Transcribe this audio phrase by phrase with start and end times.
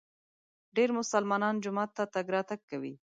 [0.75, 2.93] ډېر مسلمانان جومات ته تګ راتګ کوي.